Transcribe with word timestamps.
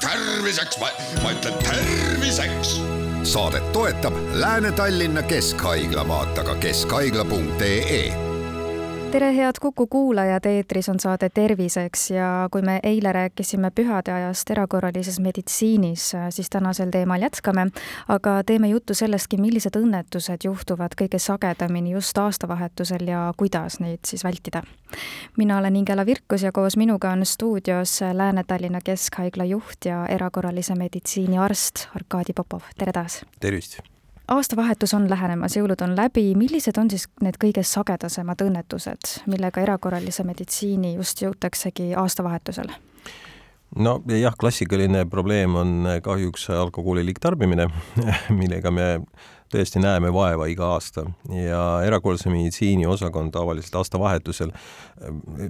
terviseks, 0.00 0.78
ma 1.22 1.30
ütlen 1.32 1.54
terviseks. 1.64 2.80
saadet 3.22 3.72
toetab 3.72 4.14
Lääne-Tallinna 4.32 5.22
Keskhaigla, 5.22 6.08
vaata 6.08 6.44
ka 6.44 6.54
keskhaigla.ee 6.54 8.29
tere, 9.10 9.36
head 9.36 9.58
Kuku 9.60 9.86
kuulajad, 9.86 10.44
eetris 10.46 10.88
on 10.88 11.00
saade 11.00 11.28
Terviseks 11.34 12.10
ja 12.10 12.48
kui 12.52 12.62
me 12.62 12.78
eile 12.82 13.12
rääkisime 13.12 13.70
pühade 13.74 14.12
ajast 14.12 14.50
erakorralises 14.50 15.18
meditsiinis, 15.20 16.12
siis 16.30 16.50
tänasel 16.50 16.90
teemal 16.94 17.22
jätkame, 17.22 17.66
aga 18.08 18.36
teeme 18.46 18.68
juttu 18.68 18.94
sellestki, 18.94 19.40
millised 19.42 19.74
õnnetused 19.80 20.46
juhtuvad 20.46 20.94
kõige 21.02 21.18
sagedamini 21.18 21.96
just 21.96 22.18
aastavahetusel 22.18 23.08
ja 23.10 23.26
kuidas 23.36 23.80
neid 23.80 24.06
siis 24.06 24.24
vältida. 24.24 24.62
mina 25.36 25.58
olen 25.58 25.76
Ingela 25.76 26.06
Virkus 26.06 26.42
ja 26.42 26.52
koos 26.52 26.76
minuga 26.76 27.10
on 27.10 27.26
stuudios 27.26 28.00
Lääne-Tallinna 28.12 28.80
Keskhaigla 28.84 29.44
juht 29.44 29.84
ja 29.84 30.06
erakorralise 30.06 30.74
meditsiini 30.74 31.38
arst 31.38 31.88
Arkadi 31.94 32.32
Popov, 32.32 32.60
tere 32.78 32.92
taas! 32.92 33.24
tervist! 33.40 33.89
Aastavahetus 34.30 34.94
on 34.94 35.10
lähenemas, 35.10 35.56
jõulud 35.56 35.82
on 35.82 35.96
läbi, 35.98 36.30
millised 36.38 36.78
on 36.78 36.90
siis 36.90 37.08
need 37.24 37.38
kõige 37.42 37.64
sagedasemad 37.66 38.42
õnnetused, 38.44 39.16
millega 39.30 39.64
erakorralise 39.64 40.24
meditsiini 40.26 40.94
just 40.96 41.22
jõutaksegi 41.24 41.92
aastavahetusel? 41.98 42.70
no 43.76 44.00
jah, 44.10 44.34
klassikaline 44.38 45.04
probleem 45.06 45.54
on 45.54 45.90
kahjuks 46.02 46.48
alkoholi 46.50 47.04
liigtarbimine, 47.06 47.68
millega 48.40 48.72
me 48.74 48.88
tõesti 49.50 49.82
näeme 49.82 50.12
vaeva 50.14 50.46
iga 50.50 50.68
aasta. 50.76 51.04
Ja 51.34 51.62
erakorralise 51.86 52.30
meditsiini 52.30 52.86
osakond 52.86 53.32
tavaliselt 53.34 53.78
aastavahetusel, 53.80 54.50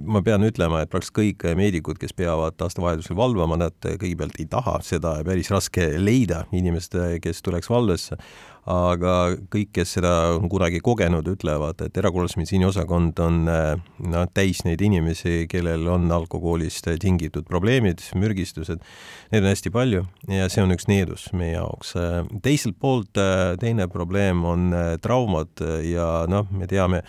ma 0.05 0.21
pean 0.25 0.45
ütlema, 0.45 0.81
et 0.81 0.89
praktiliselt 0.89 1.17
kõik 1.17 1.45
meedikud, 1.57 2.01
kes 2.01 2.13
peavad 2.17 2.61
aastavahetusel 2.61 3.17
valvama, 3.17 3.59
nad 3.61 3.77
kõigepealt 3.85 4.37
ei 4.41 4.47
taha 4.49 4.79
seda 4.85 5.17
päris 5.25 5.49
raske 5.53 5.91
leida 6.01 6.45
inimest, 6.53 6.97
kes 7.21 7.41
tuleks 7.45 7.69
valvesse 7.69 8.17
aga 8.69 9.13
kõik, 9.49 9.71
kes 9.73 9.95
seda 9.97 10.11
on 10.35 10.45
kunagi 10.51 10.81
kogenud, 10.85 11.25
ütlevad, 11.31 11.81
et 11.81 11.97
erakorralise 11.97 12.37
meditsiini 12.37 12.67
osakond 12.67 13.17
on 13.23 13.41
noh, 13.47 14.27
täis 14.35 14.61
neid 14.67 14.83
inimesi, 14.85 15.47
kellel 15.49 15.87
on 15.89 16.05
alkoholist 16.13 16.91
tingitud 17.01 17.47
probleemid, 17.49 18.03
mürgistused, 18.13 18.83
neid 19.33 19.41
on 19.41 19.49
hästi 19.49 19.73
palju 19.73 20.05
ja 20.29 20.49
see 20.51 20.63
on 20.63 20.75
üks 20.75 20.87
needus 20.91 21.31
meie 21.33 21.55
jaoks. 21.55 21.95
teiselt 22.45 22.77
poolt 22.79 23.17
teine 23.61 23.89
probleem 23.89 24.45
on 24.45 24.71
traumad 25.01 25.65
ja 25.87 26.27
noh, 26.29 26.45
me 26.53 26.69
teame, 26.69 27.01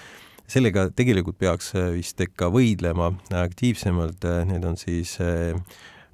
sellega 0.49 0.89
tegelikult 0.97 1.39
peaks 1.41 1.73
vist 1.93 2.21
ikka 2.21 2.49
võidlema 2.53 3.13
aktiivsemalt, 3.45 4.25
need 4.49 4.65
on 4.69 4.81
siis 4.81 5.19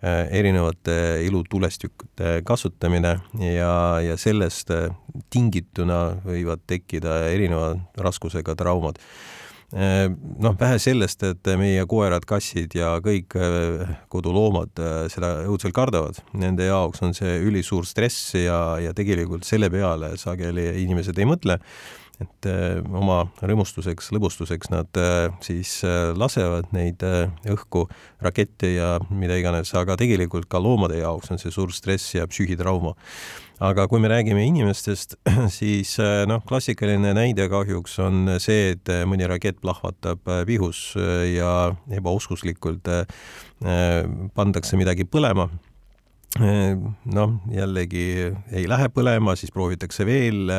erinevate 0.06 1.24
ilutulestikude 1.26 2.42
kasutamine 2.46 3.16
ja, 3.42 3.72
ja 4.04 4.16
sellest 4.20 4.70
äh, 4.70 4.92
tingituna 5.30 6.20
võivad 6.22 6.62
tekkida 6.70 7.24
erineva 7.32 7.72
raskusega 7.98 8.54
traumad. 8.58 9.00
Äh, 9.74 10.06
noh, 10.38 10.54
vähe 10.60 10.78
sellest, 10.80 11.26
et 11.26 11.50
meie 11.58 11.82
koerad, 11.90 12.24
kassid 12.30 12.78
ja 12.78 12.94
kõik 13.04 13.34
koduloomad 14.08 14.84
seda 15.10 15.34
õudselt 15.50 15.74
kardavad, 15.74 16.22
nende 16.32 16.70
jaoks 16.70 17.02
on 17.02 17.16
see 17.18 17.40
ülisuur 17.50 17.86
stress 17.86 18.36
ja, 18.38 18.78
ja 18.82 18.94
tegelikult 18.94 19.48
selle 19.48 19.70
peale 19.72 20.14
sageli 20.20 20.70
inimesed 20.84 21.18
ei 21.18 21.26
mõtle 21.28 21.58
et 22.22 22.48
äh, 22.50 22.78
oma 22.98 23.20
rõõmustuseks, 23.38 24.10
lõbustuseks 24.14 24.72
nad 24.72 24.98
äh, 24.98 25.28
siis 25.44 25.78
äh, 25.86 26.10
lasevad 26.18 26.72
neid 26.74 27.02
õhku, 27.48 27.84
rakette 28.24 28.72
ja 28.74 28.96
mida 29.10 29.36
iganes, 29.38 29.70
aga 29.78 29.96
tegelikult 30.00 30.48
ka 30.50 30.60
loomade 30.62 30.98
jaoks 30.98 31.30
on 31.34 31.38
see 31.38 31.54
suur 31.54 31.70
stress 31.74 32.16
ja 32.16 32.26
psüühitrauma. 32.26 32.96
aga 33.60 33.86
kui 33.90 33.98
me 34.02 34.10
räägime 34.10 34.44
inimestest, 34.46 35.16
siis 35.60 35.96
noh, 36.30 36.42
klassikaline 36.46 37.14
näide 37.14 37.48
kahjuks 37.50 37.98
on 38.02 38.34
see, 38.42 38.74
et 38.74 38.90
mõni 39.06 39.26
rakett 39.26 39.60
plahvatab 39.62 40.22
pihus 40.46 40.92
ja 41.34 41.74
ebauskuslikult 41.90 42.86
pandakse 44.34 44.78
midagi 44.78 45.06
põlema 45.10 45.48
noh, 46.38 47.34
jällegi 47.50 48.06
ei 48.54 48.68
lähe 48.70 48.88
põlema, 48.94 49.34
siis 49.34 49.50
proovitakse 49.50 50.06
veel 50.06 50.52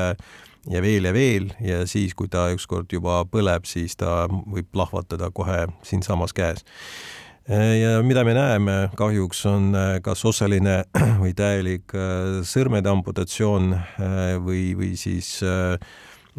ja 0.68 0.82
veel 0.82 1.08
ja 1.08 1.14
veel 1.14 1.50
ja 1.64 1.84
siis, 1.88 2.16
kui 2.18 2.30
ta 2.32 2.50
ükskord 2.54 2.92
juba 2.94 3.22
põleb, 3.30 3.68
siis 3.70 3.96
ta 4.00 4.26
võib 4.30 4.68
plahvatada 4.74 5.32
kohe 5.32 5.68
siinsamas 5.86 6.34
käes. 6.36 6.66
ja 7.50 8.02
mida 8.06 8.24
me 8.24 8.34
näeme 8.34 8.90
kahjuks 8.96 9.46
on 9.50 9.74
äh, 9.76 9.96
kas 10.06 10.26
osaline 10.26 10.84
või 11.24 11.34
täielik 11.34 11.96
äh, 11.96 12.44
sõrmede 12.46 12.92
amputatsioon 12.92 13.74
äh, 13.74 14.38
või, 14.44 14.76
või 14.78 14.96
siis 15.00 15.40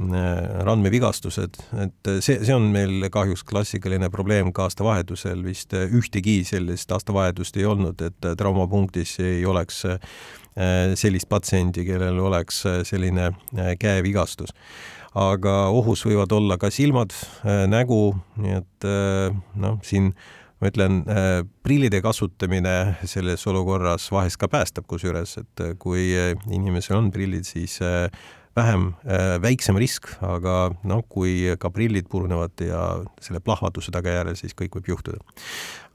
randmevigastused, 0.00 1.58
et 1.82 2.08
see, 2.22 2.38
see 2.46 2.54
on 2.54 2.70
meil 2.72 3.08
kahjuks 3.12 3.42
klassikaline 3.44 4.08
probleem 4.08 4.52
ka 4.54 4.68
aastavahetusel, 4.68 5.42
vist 5.44 5.74
ühtegi 5.74 6.38
sellist 6.46 6.94
aastavahetust 6.94 7.58
ei 7.60 7.66
olnud, 7.68 8.00
et 8.06 8.28
traumapunktis 8.38 9.18
ei 9.20 9.42
oleks 9.44 9.82
Äh, 9.84 10.39
sellist 10.98 11.28
patsiendi, 11.30 11.84
kellel 11.86 12.18
oleks 12.18 12.64
äh, 12.66 12.80
selline 12.86 13.30
äh, 13.30 13.74
käevigastus. 13.80 14.54
aga 15.14 15.54
ohus 15.74 16.04
võivad 16.06 16.30
olla 16.30 16.54
ka 16.54 16.68
silmad, 16.70 17.10
nägu, 17.66 18.12
nii 18.38 18.52
et 18.54 18.84
noh, 19.58 19.80
siin 19.82 20.12
ma 20.62 20.70
ütlen, 20.70 21.00
prillide 21.66 21.98
kasutamine 22.04 22.94
selles 23.10 23.42
olukorras 23.50 24.06
vahest 24.14 24.38
ka 24.38 24.46
päästab, 24.46 24.86
kusjuures, 24.86 25.32
et 25.42 25.64
kui 25.82 26.12
inimesel 26.46 27.00
on 27.00 27.10
prillid, 27.10 27.42
siis 27.42 27.80
vähem, 28.56 28.90
väiksem 29.42 29.78
risk, 29.78 30.08
aga 30.26 30.72
noh, 30.88 31.04
kui 31.08 31.54
ka 31.60 31.70
prillid 31.70 32.08
purunevad 32.10 32.62
ja 32.64 32.82
selle 33.22 33.40
plahvatuse 33.44 33.92
tagajärjel, 33.94 34.36
siis 34.38 34.56
kõik 34.58 34.74
võib 34.78 34.90
juhtuda. 34.94 35.22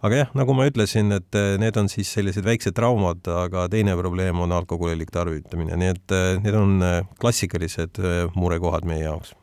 Aga 0.06 0.20
jah, 0.20 0.34
nagu 0.38 0.54
ma 0.54 0.68
ütlesin, 0.70 1.10
et 1.16 1.38
eh, 1.38 1.56
need 1.62 1.78
on 1.80 1.88
siis 1.90 2.12
sellised 2.14 2.46
väiksed 2.46 2.76
traumad, 2.78 3.26
aga 3.26 3.66
teine 3.72 3.96
probleem 3.98 4.38
on 4.44 4.54
alkoholilik 4.54 5.10
tarvitamine, 5.14 5.78
nii 5.82 5.94
et 5.96 6.14
eh, 6.14 6.28
need 6.44 6.58
on 6.60 6.78
klassikalised 7.22 8.00
murekohad 8.36 8.86
meie 8.86 9.08
jaoks. 9.08 9.34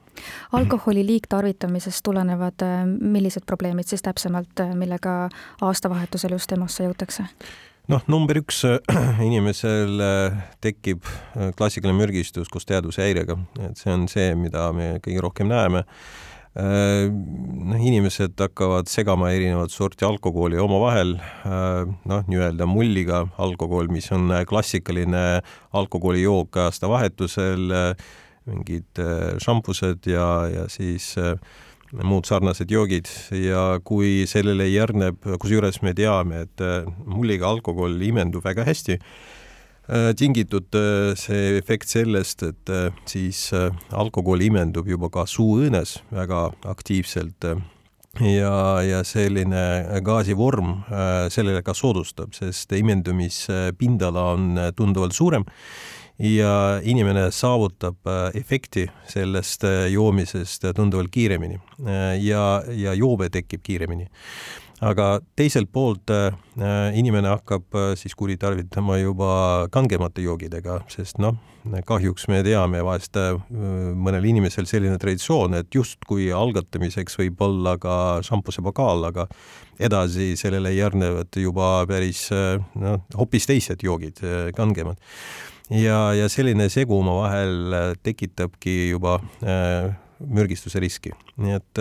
Alkoholi 0.54 1.02
liigtarvitamisest 1.08 2.04
tulenevad 2.04 2.62
millised 3.00 3.46
probleemid 3.48 3.88
siis 3.88 4.04
täpsemalt, 4.04 4.60
millega 4.76 5.14
aastavahetusel 5.64 6.36
just 6.36 6.52
EMO-sse 6.52 6.86
jõutakse? 6.86 7.26
Noh, 7.90 8.02
number 8.06 8.38
üks 8.42 8.62
inimesel 9.28 10.02
tekib 10.62 11.06
klassikaline 11.58 11.98
mürgistus 11.98 12.50
koos 12.52 12.68
teadvushäirega, 12.68 13.38
et 13.68 13.80
see 13.80 13.94
on 13.94 14.06
see, 14.10 14.34
mida 14.38 14.68
me 14.76 14.94
kõige 15.02 15.24
rohkem 15.24 15.50
näeme. 15.50 15.86
Äh, 16.52 17.06
noh, 17.08 17.80
inimesed 17.80 18.36
hakkavad 18.36 18.90
segama 18.92 19.30
erinevat 19.32 19.72
sorti 19.72 20.04
alkoholi 20.04 20.58
omavahel, 20.60 21.14
äh, 21.48 21.86
noh, 21.88 22.26
nii-öelda 22.28 22.66
mulliga 22.68 23.22
alkohol, 23.40 23.88
mis 23.88 24.10
on 24.12 24.28
klassikaline 24.48 25.40
alkoholijook 25.72 26.58
aastavahetusel, 26.66 27.72
mingid 28.52 29.00
äh, 29.00 29.32
šampused 29.40 30.10
ja, 30.12 30.26
ja 30.52 30.66
siis 30.68 31.14
muud 31.92 32.24
sarnased 32.24 32.70
joogid 32.72 33.10
ja 33.36 33.78
kui 33.84 34.24
sellele 34.30 34.70
järgneb, 34.70 35.20
kusjuures 35.40 35.82
me 35.84 35.92
teame, 35.94 36.46
et 36.46 36.64
mulliga 37.04 37.50
alkohol 37.52 38.00
imendub 38.00 38.44
väga 38.44 38.64
hästi 38.64 38.98
Äh, 39.88 40.14
tingitud 40.14 40.74
äh, 40.74 41.16
see 41.18 41.58
efekt 41.58 41.90
sellest, 41.90 42.44
et 42.46 42.70
äh, 42.70 42.92
siis 43.04 43.50
alkohol 43.90 44.44
imendub 44.46 44.86
juba 44.86 45.08
ka 45.10 45.24
suuõõnes 45.26 45.96
väga 46.14 46.52
aktiivselt 46.70 47.48
ja, 48.22 48.52
ja 48.86 49.00
selline 49.02 49.64
gaasivorm 50.06 50.84
sellele 51.34 51.64
ka 51.66 51.74
soodustab, 51.74 52.30
sest 52.36 52.70
imendumispindala 52.78 54.28
on 54.36 54.62
tunduvalt 54.78 55.18
suurem 55.18 55.48
ja 56.18 56.80
inimene 56.82 57.30
saavutab 57.32 58.08
efekti 58.34 58.86
sellest 59.08 59.64
joomisest 59.90 60.68
tunduvalt 60.76 61.10
kiiremini 61.10 61.60
ja, 62.20 62.62
ja 62.68 62.94
joobe 62.94 63.30
tekib 63.32 63.64
kiiremini. 63.64 64.08
Aga 64.82 65.20
teiselt 65.38 65.70
poolt 65.70 66.10
äh, 66.10 66.32
inimene 66.98 67.30
hakkab 67.30 67.76
äh, 67.78 67.92
siis 67.98 68.16
kuritarvitama 68.18 68.96
juba 68.98 69.34
kangemate 69.70 70.24
joogidega, 70.24 70.80
sest 70.90 71.20
noh, 71.22 71.36
kahjuks 71.86 72.26
me 72.26 72.40
teame 72.42 72.80
vahest 72.82 73.14
äh, 73.20 73.36
mõnel 73.94 74.26
inimesel 74.32 74.66
selline 74.66 74.98
traditsioon, 74.98 75.54
et 75.60 75.70
justkui 75.78 76.32
algatamiseks 76.34 77.14
võib 77.20 77.46
olla 77.46 77.76
ka 77.78 77.94
šampusepagaal, 78.26 79.06
aga 79.12 79.28
edasi 79.78 80.32
sellele 80.40 80.74
järgnevad 80.74 81.38
juba 81.38 81.70
päris 81.86 82.26
noh, 82.32 83.06
hoopis 83.14 83.46
teised 83.52 83.86
joogid, 83.86 84.18
kangemad 84.58 84.98
ja, 85.80 85.98
ja 86.16 86.28
selline 86.32 86.68
segu 86.72 86.98
omavahel 87.00 87.96
tekitabki 88.04 88.92
juba 88.92 89.18
äh, 89.42 89.92
mürgistuse 90.22 90.80
riski. 90.82 91.10
nii 91.42 91.56
et 91.56 91.80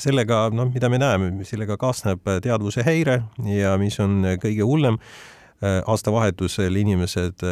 sellega, 0.00 0.46
noh, 0.54 0.70
mida 0.72 0.88
me 0.88 1.00
näeme, 1.02 1.30
sellega 1.44 1.76
kaasneb 1.76 2.22
teadvuse 2.44 2.84
häire 2.86 3.18
ja 3.50 3.74
mis 3.80 3.98
on 4.00 4.22
kõige 4.40 4.64
hullem, 4.64 4.96
aastavahetusel 5.62 6.76
inimesed 6.76 7.44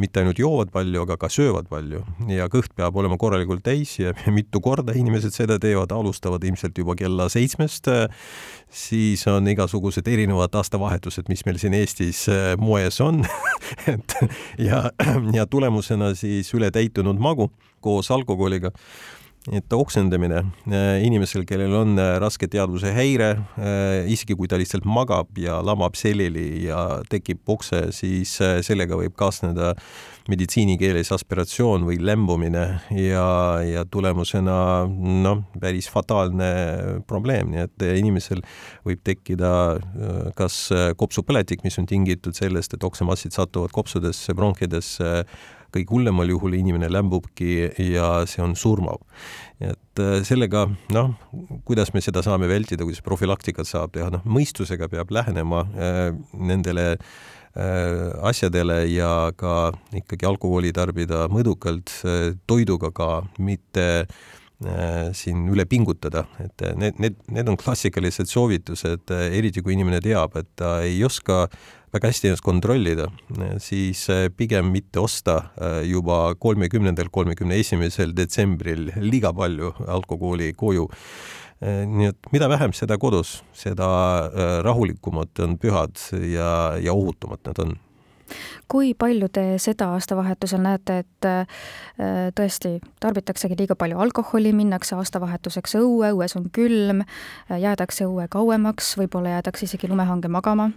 mitte 0.00 0.20
ainult 0.20 0.38
joovad 0.38 0.70
palju, 0.74 1.02
aga 1.04 1.16
ka 1.20 1.28
söövad 1.30 1.68
palju. 1.70 2.00
Ja 2.30 2.48
kõht 2.52 2.72
peab 2.76 2.96
olema 2.98 3.18
korralikult 3.20 3.64
täis 3.66 3.94
ja 4.00 4.14
mitu 4.34 4.60
korda 4.64 4.94
inimesed 4.98 5.34
seda 5.34 5.58
teevad, 5.62 5.92
alustavad 5.94 6.44
ilmselt 6.44 6.78
juba 6.78 6.96
kella 6.98 7.28
seitsmest. 7.32 7.90
siis 8.74 9.26
on 9.30 9.46
igasugused 9.48 10.08
erinevad 10.08 10.54
aastavahetused, 10.54 11.28
mis 11.28 11.44
meil 11.46 11.58
siin 11.62 11.74
Eestis 11.78 12.24
äh, 12.28 12.54
moes 12.58 13.00
on. 13.00 13.22
Et 13.92 14.16
ja, 14.58 14.90
ja 15.32 15.46
tulemusena 15.46 16.14
siis 16.14 16.50
ületäitunud 16.54 17.18
magu 17.18 17.52
koos 17.80 18.10
alkoholiga 18.10 18.72
et 19.52 19.72
oksendamine 19.76 20.38
äh, 20.72 21.02
inimesel, 21.04 21.44
kellel 21.44 21.74
on 21.76 21.98
äh, 22.00 22.14
raske 22.22 22.48
teadvuse 22.48 22.94
häire, 22.96 23.34
äh, 23.60 24.06
isegi 24.08 24.36
kui 24.38 24.48
ta 24.48 24.56
lihtsalt 24.60 24.86
magab 24.88 25.36
ja 25.40 25.58
lamab 25.64 25.98
selili 26.00 26.64
ja 26.64 27.02
tekib 27.12 27.44
okse, 27.52 27.90
siis 27.92 28.32
sellega 28.64 28.96
võib 28.96 29.12
kaasneda 29.18 29.74
meditsiinikeeles 30.32 31.10
aspiratsioon 31.12 31.84
või 31.84 31.98
lämbumine 32.00 32.62
ja, 32.96 33.26
ja 33.60 33.82
tulemusena 33.84 34.56
noh, 34.88 35.42
päris 35.60 35.90
fataalne 35.92 36.48
probleem, 37.08 37.52
nii 37.52 37.66
et 37.66 37.84
inimesel 38.00 38.40
võib 38.88 39.02
tekkida 39.04 39.50
kas 40.38 40.56
kopsupõletik, 40.96 41.60
mis 41.66 41.76
on 41.82 41.90
tingitud 41.90 42.32
sellest, 42.38 42.72
et 42.72 42.88
oksemassid 42.88 43.36
satuvad 43.36 43.76
kopsudesse, 43.76 44.32
bronhidesse, 44.32 45.12
kõige 45.74 45.92
hullemal 45.92 46.30
juhul 46.30 46.56
inimene 46.58 46.90
lämbubki 46.92 47.68
ja 47.92 48.10
see 48.30 48.42
on 48.44 48.56
surmav. 48.58 49.02
et 49.60 50.02
äh, 50.02 50.18
sellega, 50.26 50.66
noh, 50.92 51.14
kuidas 51.64 51.92
me 51.94 52.02
seda 52.04 52.22
saame 52.26 52.48
vältida, 52.50 52.84
kuidas 52.84 53.04
profülaktikat 53.04 53.68
saab 53.68 53.94
teha, 53.94 54.10
noh, 54.12 54.24
mõistusega 54.26 54.88
peab 54.92 55.12
lähenema 55.14 55.64
äh, 55.74 56.10
nendele 56.34 56.86
äh, 56.94 58.10
asjadele 58.26 58.82
ja 58.90 59.32
ka 59.36 59.72
ikkagi 59.94 60.26
alkoholi 60.28 60.72
tarbida 60.74 61.28
mõõdukalt, 61.32 61.92
toiduga 62.50 62.90
ka, 62.94 63.10
mitte 63.38 63.86
äh, 64.02 64.16
siin 65.18 65.48
üle 65.50 65.64
pingutada, 65.68 66.24
et 66.40 66.62
need, 66.78 67.00
need, 67.02 67.16
need 67.34 67.48
on 67.50 67.56
klassikalised 67.60 68.30
soovitused, 68.30 69.10
eriti 69.10 69.62
kui 69.64 69.74
inimene 69.74 70.00
teab, 70.04 70.36
et 70.40 70.48
ta 70.56 70.76
ei 70.86 71.02
oska 71.04 71.48
väga 71.94 72.10
hästi 72.10 72.30
ennast 72.30 72.44
kontrollida, 72.46 73.08
siis 73.62 74.06
pigem 74.38 74.70
mitte 74.74 75.02
osta 75.02 75.40
juba 75.86 76.34
kolmekümnendal, 76.42 77.10
kolmekümne 77.14 77.58
esimesel 77.62 78.14
detsembril 78.16 78.92
liiga 79.02 79.34
palju 79.36 79.74
alkoholi 79.98 80.52
koju. 80.58 80.88
Nii 81.64 82.10
et 82.10 82.32
mida 82.34 82.48
vähem 82.50 82.74
seda 82.76 82.98
kodus, 83.00 83.38
seda 83.56 83.86
rahulikumad 84.66 85.44
on 85.44 85.54
pühad 85.62 85.98
ja, 86.30 86.74
ja 86.82 86.94
ohutumad 86.94 87.42
nad 87.46 87.62
on 87.62 87.76
kui 88.70 88.94
palju 88.98 89.28
te 89.32 89.44
seda 89.62 89.90
aastavahetusel 89.94 90.62
näete, 90.64 90.98
et 91.04 91.28
äh, 91.28 91.62
tõesti 92.36 92.76
tarbitaksegi 93.02 93.56
liiga 93.58 93.76
palju 93.78 94.00
alkoholi, 94.00 94.52
minnakse 94.56 94.96
aastavahetuseks 94.98 95.76
õue, 95.80 96.12
õues 96.16 96.36
on 96.38 96.48
külm, 96.54 97.04
äh, 97.04 97.58
jäädakse 97.62 98.08
õue 98.08 98.26
kauemaks, 98.32 98.94
võib-olla 99.00 99.36
jäädakse 99.36 99.68
isegi 99.68 99.90
lumehange 99.90 100.28
magama 100.32 100.70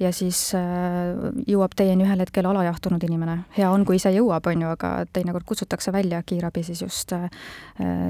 ja 0.00 0.12
siis 0.12 0.46
äh, 0.58 1.12
jõuab 1.46 1.76
teieni 1.76 2.06
ühel 2.06 2.24
hetkel 2.24 2.48
alajahtunud 2.50 3.04
inimene. 3.04 3.38
hea 3.58 3.70
on, 3.70 3.84
kui 3.84 4.00
ise 4.00 4.12
jõuab, 4.14 4.46
on 4.50 4.66
ju, 4.66 4.72
aga 4.76 4.94
teinekord 5.12 5.46
kutsutakse 5.48 5.92
välja 5.92 6.22
kiirabi 6.22 6.62
siis 6.64 6.82
just 6.82 7.12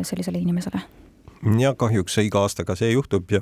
sellisele 0.02 0.38
inimesele. 0.38 0.80
jah, 1.58 1.76
kahjuks 1.76 2.18
iga 2.18 2.44
aastaga 2.46 2.76
see 2.78 2.92
juhtub 2.92 3.30
ja 3.30 3.40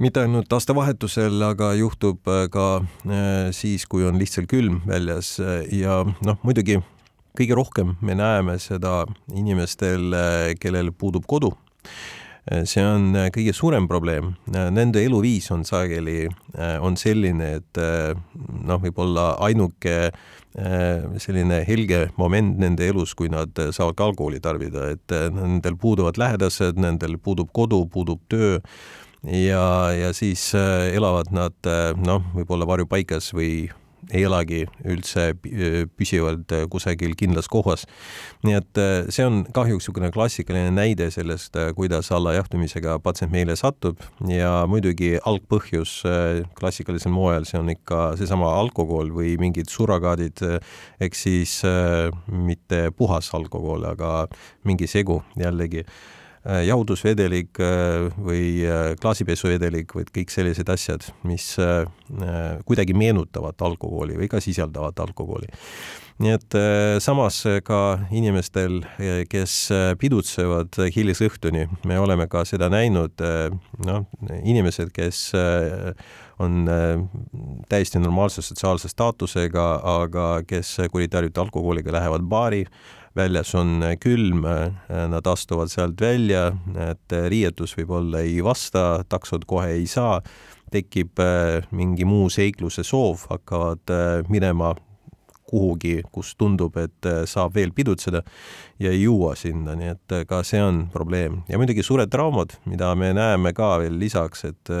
mitte 0.00 0.22
ainult 0.24 0.52
aastavahetusel, 0.56 1.42
aga 1.44 1.74
juhtub 1.76 2.28
äh, 2.30 2.46
ka 2.52 2.68
äh, 2.80 3.50
siis, 3.56 3.84
kui 3.90 4.06
on 4.08 4.16
lihtsalt 4.20 4.48
külm 4.50 4.80
väljas 4.88 5.34
äh, 5.44 5.66
ja 5.76 6.00
noh, 6.24 6.38
muidugi 6.46 6.78
kõige 7.36 7.56
rohkem 7.58 7.94
me 8.04 8.16
näeme 8.18 8.56
seda 8.58 9.04
inimestel, 9.36 10.10
kellel 10.58 10.90
puudub 10.90 11.28
kodu. 11.30 11.52
see 12.66 12.82
on 12.82 13.14
kõige 13.30 13.52
suurem 13.54 13.86
probleem, 13.86 14.32
nende 14.50 15.04
eluviis 15.04 15.46
on 15.54 15.62
sageli, 15.64 16.24
on 16.82 16.96
selline, 16.98 17.52
et 17.60 17.80
noh, 18.66 18.80
võib-olla 18.82 19.36
ainuke 19.46 20.10
selline 21.22 21.60
helge 21.68 22.08
moment 22.18 22.58
nende 22.58 22.88
elus, 22.90 23.14
kui 23.14 23.30
nad 23.30 23.54
saavad 23.54 23.94
ka 23.94 24.10
alkoholi 24.10 24.42
tarbida, 24.42 24.88
et 24.96 25.14
nendel 25.36 25.78
puuduvad 25.78 26.18
lähedased, 26.18 26.82
nendel 26.82 27.14
puudub 27.22 27.54
kodu, 27.54 27.84
puudub 27.86 28.26
töö 28.28 28.58
ja, 29.24 29.92
ja 29.92 30.12
siis 30.12 30.54
äh, 30.54 30.94
elavad 30.96 31.30
nad 31.34 31.68
äh, 31.68 31.92
noh, 31.98 32.24
võib-olla 32.34 32.66
varjupaigas 32.68 33.32
või 33.36 33.68
ei 34.10 34.24
elagi 34.24 34.64
üldse 34.88 35.26
äh, 35.34 35.82
püsivalt 35.96 36.52
kusagil 36.72 37.12
kindlas 37.20 37.50
kohas. 37.52 37.84
nii 38.46 38.56
et 38.56 38.80
see 39.12 39.26
on 39.28 39.42
kahjuks 39.44 39.84
niisugune 39.84 40.10
klassikaline 40.14 40.72
näide 40.72 41.10
sellest, 41.12 41.58
kuidas 41.76 42.08
allajahtumisega 42.16 42.96
patsient 43.04 43.32
meile 43.32 43.56
satub 43.60 44.00
ja 44.28 44.64
muidugi 44.70 45.18
algpõhjus 45.18 46.00
klassikalisel 46.58 47.12
moel, 47.12 47.44
see 47.44 47.60
on 47.60 47.68
ikka 47.74 48.14
seesama 48.20 48.54
alkohol 48.56 49.12
või 49.14 49.36
mingid 49.40 49.68
surrogaadid, 49.68 50.40
ehk 51.00 51.18
siis 51.18 51.60
mitte 52.26 52.86
puhas 52.96 53.28
alkohol, 53.36 53.84
aga 53.92 54.24
mingi 54.64 54.88
segu 54.88 55.20
jällegi 55.38 55.84
Äh, 56.40 56.62
jahudusvedelik 56.64 57.58
äh, 57.60 58.06
või 58.16 58.62
äh, 58.64 58.94
klaasipesuvedelik 58.96 59.90
või 59.92 60.06
kõik 60.08 60.30
sellised 60.32 60.70
asjad, 60.72 61.04
mis 61.28 61.52
kuidagi 62.64 62.94
meenutavad 62.96 63.60
alkoholi 63.60 64.16
või 64.16 64.28
ka 64.32 64.40
sisaldavad 64.40 64.96
alkoholi. 65.04 65.50
nii 66.20 66.32
et 66.32 66.56
samas 67.00 67.36
ka 67.64 68.00
inimestel, 68.10 68.80
kes 69.30 69.52
pidutsevad 70.00 70.80
hilisõhtuni, 70.96 71.68
me 71.84 71.98
oleme 72.00 72.26
ka 72.28 72.42
seda 72.44 72.68
näinud, 72.68 73.22
noh, 73.86 74.04
inimesed, 74.42 74.90
kes 74.92 75.30
on 76.40 76.68
täiesti 77.68 78.02
normaalse 78.02 78.42
sotsiaalse 78.42 78.90
staatusega, 78.90 79.68
aga 80.02 80.26
kes 80.48 80.76
kuritarvitavad 80.92 81.46
alkoholiga, 81.46 81.94
lähevad 81.94 82.26
baari, 82.28 82.66
väljas 83.16 83.54
on 83.58 83.82
külm, 84.00 84.44
nad 84.88 85.26
astuvad 85.26 85.70
sealt 85.72 86.00
välja, 86.00 86.50
et 86.78 87.14
riietus 87.32 87.74
võib-olla 87.78 88.22
ei 88.22 88.38
vasta, 88.44 89.02
taksod 89.08 89.46
kohe 89.50 89.72
ei 89.74 89.88
saa, 89.90 90.20
tekib 90.70 91.20
äh, 91.22 91.66
mingi 91.74 92.06
muu 92.06 92.30
seikluse 92.30 92.84
soov, 92.86 93.26
hakkavad 93.30 93.90
äh, 93.90 94.30
minema 94.30 94.74
kuhugi, 95.50 95.96
kus 96.14 96.36
tundub, 96.38 96.76
et 96.78 97.08
äh, 97.10 97.24
saab 97.26 97.56
veel 97.58 97.74
pidutseda 97.74 98.22
ja 98.78 98.94
ei 98.94 99.02
jõua 99.02 99.34
sinna, 99.38 99.74
nii 99.78 99.94
et 99.96 100.16
ka 100.30 100.44
see 100.46 100.62
on 100.62 100.84
probleem. 100.92 101.42
ja 101.50 101.58
muidugi 101.58 101.82
suured 101.86 102.10
traumad, 102.12 102.54
mida 102.70 102.94
me 102.94 103.12
näeme 103.16 103.54
ka 103.56 103.76
veel 103.82 103.98
lisaks, 103.98 104.46
et 104.52 104.74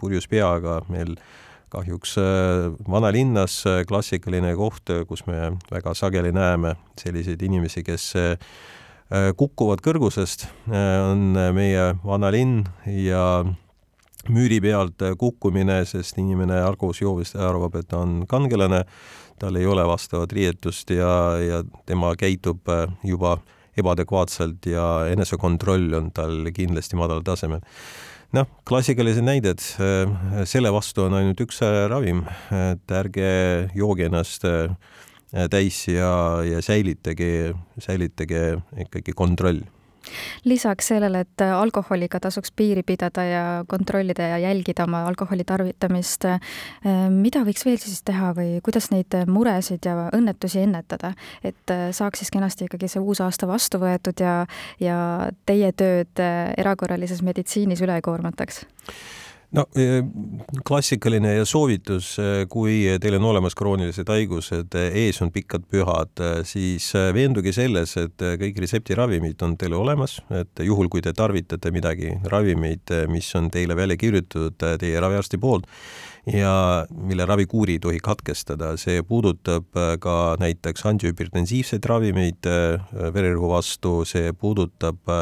purjus 0.00 0.28
peaga 0.28 0.80
meil 0.88 1.12
äh, 1.12 1.44
kahjuks 1.74 2.16
äh, 2.18 2.70
vanalinnas 2.90 3.62
äh, 3.66 3.82
klassikaline 3.88 4.54
koht, 4.58 4.90
äh, 4.92 5.04
kus 5.08 5.24
me 5.26 5.54
väga 5.72 5.94
sageli 5.98 6.32
näeme 6.34 6.76
selliseid 7.00 7.42
inimesi, 7.42 7.84
kes 7.86 8.12
kukuvad 9.36 9.82
kõrgusest, 9.84 10.46
on 10.72 11.36
meie 11.54 11.82
vanalinn 12.02 12.62
ja 12.88 13.44
müüri 14.32 14.56
pealt 14.64 15.04
kukkumine, 15.20 15.82
sest 15.86 16.16
inimene 16.18 16.56
alkoholisjoovist 16.64 17.36
arvab, 17.36 17.76
et 17.78 17.90
ta 17.92 18.00
on 18.00 18.22
kangelane, 18.26 18.80
tal 19.38 19.60
ei 19.60 19.68
ole 19.68 19.84
vastavat 19.86 20.32
riietust 20.34 20.94
ja, 20.96 21.12
ja 21.38 21.60
tema 21.86 22.14
käitub 22.18 22.72
juba 23.04 23.36
ebaadekvaatselt 23.76 24.66
ja 24.72 24.88
enesekontroll 25.12 26.00
on 26.00 26.10
tal 26.16 26.48
kindlasti 26.56 26.98
madalal 26.98 27.22
tasemel 27.28 27.62
noh, 28.34 28.48
klassikalised 28.68 29.24
näided, 29.24 29.62
äh, 29.82 30.42
selle 30.48 30.72
vastu 30.74 31.06
on 31.06 31.16
ainult 31.18 31.40
üks 31.44 31.60
äh, 31.64 31.84
ravim, 31.90 32.24
et 32.54 32.94
ärge 32.94 33.28
jooge 33.76 34.08
ennast 34.08 34.46
äh, 34.48 34.74
täis 35.50 35.84
ja, 35.90 36.42
ja 36.46 36.62
säilitage, 36.62 37.54
säilitage 37.82 38.44
ikkagi 38.86 39.14
kontroll 39.16 39.64
lisaks 40.44 40.90
sellele, 40.92 41.24
et 41.24 41.44
alkoholiga 41.46 42.20
tasuks 42.20 42.52
piiri 42.56 42.82
pidada 42.82 43.24
ja 43.24 43.44
kontrollida 43.68 44.28
ja 44.34 44.38
jälgida 44.38 44.84
oma 44.84 45.04
alkoholi 45.08 45.44
tarvitamist, 45.44 46.24
eh, 46.24 46.38
mida 47.10 47.44
võiks 47.46 47.64
veel 47.66 47.78
siis 47.82 48.02
teha 48.02 48.32
või 48.36 48.60
kuidas 48.64 48.90
neid 48.90 49.16
muresid 49.26 49.86
ja 49.86 50.08
õnnetusi 50.14 50.62
ennetada, 50.64 51.14
et 51.44 51.74
eh, 51.74 51.88
saaks 51.92 52.22
siis 52.22 52.32
kenasti 52.34 52.68
ikkagi 52.68 52.88
see 52.88 53.02
uus 53.02 53.20
aasta 53.24 53.48
vastu 53.50 53.80
võetud 53.82 54.20
ja, 54.20 54.44
ja 54.80 54.96
teie 55.46 55.72
tööd 55.72 56.24
erakorralises 56.56 57.22
meditsiinis 57.22 57.82
üle 57.84 57.98
ei 57.98 58.04
koormataks? 58.04 58.64
No 59.54 59.64
e, 59.78 60.02
klassikaline 60.66 61.34
soovitus, 61.46 62.14
e, 62.18 62.46
kui 62.50 62.82
teil 63.02 63.18
on 63.18 63.28
olemas 63.30 63.56
kroonilised 63.58 64.10
haigused, 64.10 64.74
e, 64.78 64.86
ees 65.04 65.20
on 65.24 65.30
pikad 65.34 65.66
pühad, 65.70 66.22
siis 66.48 66.90
veenduge 67.14 67.54
selles, 67.54 67.96
et 68.00 68.24
kõik 68.40 68.58
retseptiravimid 68.64 69.44
on 69.46 69.56
teil 69.60 69.76
olemas, 69.78 70.18
et 70.34 70.64
juhul, 70.66 70.90
kui 70.92 71.04
te 71.04 71.14
tarvitate 71.16 71.72
midagi, 71.74 72.16
ravimeid, 72.30 72.94
mis 73.12 73.30
on 73.38 73.50
teile 73.54 73.78
välja 73.78 73.98
kirjutatud 74.00 74.58
teie 74.80 75.00
raviarsti 75.00 75.40
poolt 75.40 75.70
ja 76.24 76.86
mille 76.88 77.26
ravikuuri 77.28 77.76
ei 77.76 77.80
tohi 77.84 77.98
katkestada, 78.00 78.70
see 78.80 79.02
puudutab 79.04 79.66
ka 80.00 80.14
näiteks 80.40 80.86
antihüpertensiivseid 80.88 81.84
ravimeid 81.84 82.48
vererõhu 83.12 83.50
vastu, 83.52 83.98
see 84.08 84.32
puudutab 84.32 85.12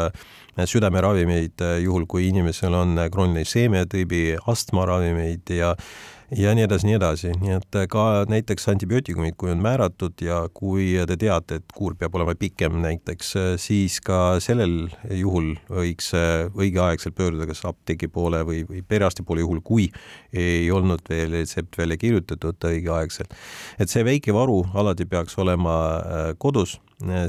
südameravimeid, 0.59 1.62
juhul 1.82 2.06
kui 2.11 2.28
inimesel 2.28 2.75
on 2.76 2.99
krooniline 3.12 3.49
seemnetõbi, 3.49 4.25
astmaravimeid 4.52 5.54
ja 5.56 5.76
ja 6.37 6.54
nii 6.56 6.64
edasi, 6.64 6.87
nii 6.88 6.97
edasi, 6.97 7.30
nii 7.42 7.54
et 7.59 7.78
ka 7.92 8.04
näiteks 8.30 8.68
antibiootikumid, 8.73 9.35
kui 9.40 9.50
on 9.52 9.61
määratud 9.62 10.23
ja 10.25 10.42
kui 10.54 10.94
te 11.09 11.16
teate, 11.21 11.59
et 11.61 11.75
kuur 11.76 11.97
peab 11.99 12.14
olema 12.16 12.35
pikem 12.38 12.78
näiteks, 12.82 13.35
siis 13.61 13.99
ka 14.04 14.38
sellel 14.44 14.87
juhul 15.18 15.52
võiks 15.68 16.12
õigeaegselt 16.16 17.16
pöörduda 17.18 17.49
kas 17.50 17.64
apteegi 17.68 18.09
poole 18.12 18.42
või, 18.49 18.62
või 18.68 18.85
perearsti 18.87 19.26
poole, 19.28 19.44
juhul 19.44 19.61
kui 19.64 19.90
ei 20.32 20.71
olnud 20.73 21.04
veel 21.11 21.37
retsept 21.37 21.76
välja 21.78 22.00
kirjutatud 22.00 22.71
õigeaegselt. 22.71 23.37
et 23.78 23.92
see 23.92 24.04
väike 24.04 24.32
varu 24.32 24.62
alati 24.75 25.06
peaks 25.06 25.37
olema 25.38 25.76
kodus 26.38 26.78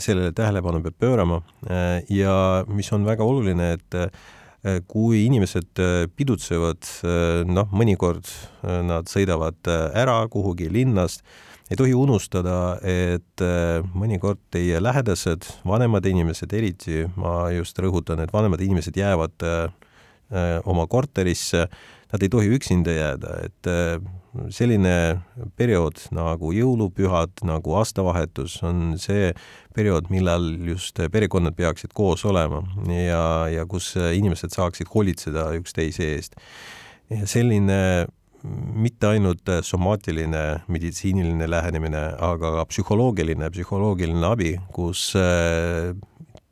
sellele 0.03 0.33
tähelepanu 0.35 0.81
peab 0.83 0.97
pöörama. 0.99 1.41
Äh, 1.69 2.03
ja 2.09 2.63
mis 2.67 2.91
on 2.93 3.05
väga 3.05 3.25
oluline, 3.25 3.73
et 3.77 3.97
äh, 3.97 4.09
kui 4.87 5.25
inimesed 5.25 5.79
pidutsevad, 6.15 6.87
noh, 7.51 7.65
mõnikord 7.75 8.29
nad 8.63 9.09
sõidavad 9.11 9.59
ära 9.67 10.21
kuhugi 10.31 10.69
linnast, 10.71 11.19
ei 11.67 11.75
tohi 11.75 11.91
unustada, 11.91 12.77
et 12.79 13.43
mõnikord 13.91 14.39
teie 14.55 14.79
lähedased, 14.79 15.49
vanemad 15.67 16.07
inimesed 16.07 16.55
eriti, 16.55 17.01
ma 17.19 17.49
just 17.51 17.75
rõhutan, 17.83 18.23
et 18.23 18.31
vanemad 18.31 18.63
inimesed 18.63 18.95
jäävad 18.95 19.43
oma 20.63 20.87
korterisse, 20.87 21.65
nad 22.13 22.23
ei 22.23 22.29
tohi 22.29 22.51
üksinda 22.53 22.93
jääda, 22.93 23.37
et 23.47 23.69
selline 24.53 24.95
periood 25.57 25.99
nagu 26.13 26.51
jõulupühad, 26.53 27.43
nagu 27.45 27.75
aastavahetus 27.79 28.59
on 28.65 28.95
see 29.01 29.31
periood, 29.73 30.09
millal 30.13 30.45
just 30.69 31.01
perekonnad 31.13 31.57
peaksid 31.57 31.93
koos 31.97 32.25
olema 32.29 32.63
ja, 32.89 33.23
ja 33.49 33.65
kus 33.69 33.93
inimesed 33.97 34.53
saaksid 34.53 34.89
hoolitseda 34.93 35.51
üksteise 35.57 36.13
eest. 36.15 36.37
ja 37.09 37.25
selline 37.29 37.79
mitte 38.75 39.07
ainult 39.07 39.47
somaatiline 39.63 40.63
meditsiiniline 40.67 41.47
lähenemine, 41.47 42.01
aga 42.19 42.57
ka 42.57 42.65
psühholoogiline, 42.71 43.47
psühholoogiline 43.53 44.27
abi, 44.27 44.57
kus 44.75 45.13
äh, 45.15 45.93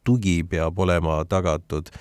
tugi 0.07 0.41
peab 0.47 0.79
olema 0.79 1.21
tagatud 1.29 1.91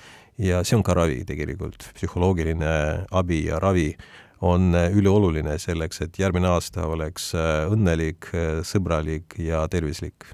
ja 0.41 0.65
see 0.65 0.79
on 0.79 0.85
ka 0.87 0.95
ravi 0.97 1.23
tegelikult, 1.29 1.85
psühholoogiline 1.97 2.73
abi 3.11 3.45
ja 3.47 3.61
ravi 3.61 3.93
on 4.41 4.75
äh, 4.75 4.91
ülioluline 4.97 5.59
selleks, 5.61 6.01
et 6.01 6.19
järgmine 6.19 6.49
aasta 6.49 6.87
oleks 6.89 7.35
äh, 7.37 7.69
õnnelik, 7.71 8.31
äh, 8.35 8.61
sõbralik 8.65 9.37
ja 9.39 9.67
tervislik 9.69 10.33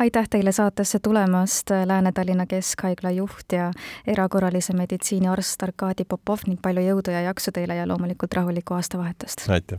aitäh 0.00 0.28
teile 0.32 0.52
saatesse 0.56 0.98
tulemast, 1.04 1.70
Lääne-Tallinna 1.84 2.46
Keskhaigla 2.48 3.10
juht 3.12 3.52
ja 3.52 3.66
erakorralise 4.08 4.72
meditsiini 4.72 5.28
arst 5.28 5.62
Arkadi 5.62 6.06
Popov 6.08 6.46
ning 6.48 6.56
palju 6.62 6.86
jõudu 6.86 7.12
ja 7.12 7.20
jaksu 7.28 7.52
teile 7.52 7.76
ja 7.76 7.84
loomulikult 7.88 8.32
rahulikku 8.40 8.74
aastavahetust! 8.78 9.44
aitäh! 9.52 9.78